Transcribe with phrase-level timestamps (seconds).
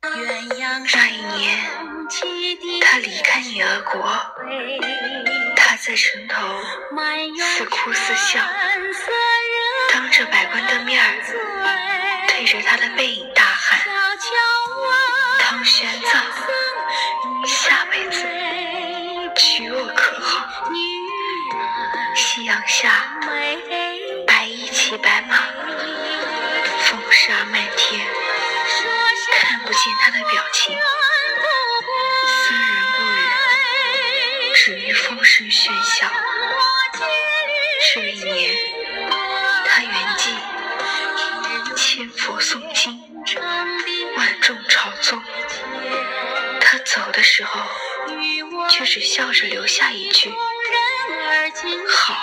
[0.00, 0.10] 那
[1.08, 1.58] 一年，
[2.80, 4.00] 他离开女儿国，
[5.56, 6.36] 他在城头
[7.56, 8.38] 似哭似笑，
[9.92, 13.80] 当着百官的面儿，对着他的背影大喊
[15.42, 16.22] ：“唐玄奘，
[17.44, 18.24] 下辈子
[19.34, 20.46] 娶我可好？”
[22.14, 23.18] 夕阳下，
[24.26, 25.38] 白衣骑白马，
[26.84, 27.67] 风沙漫，
[29.68, 30.74] 不见他的表情。
[32.48, 36.10] 僧人不语，止于风声喧嚣。
[37.92, 38.56] 这一年，
[39.66, 40.32] 他圆寂，
[41.76, 42.98] 千佛诵经，
[44.16, 45.22] 万众朝宗。
[46.62, 47.60] 他走的时候，
[48.70, 50.32] 却只笑着留下一句
[51.94, 52.16] ：“好。”